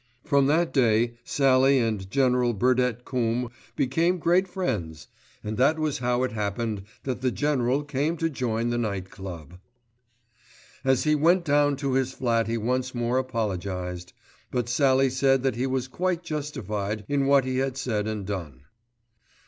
[0.23, 5.07] From that day Sallie and General Burdett Coombe became great friends,
[5.43, 9.59] and that was how it happened that the General came to join the Night Club.
[10.83, 14.11] As he went down to his flat he once more apologised;
[14.49, 18.63] but Sallie said that he was quite justified in what he had said and done.